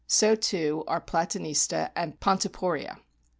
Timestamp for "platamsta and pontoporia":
0.99-2.97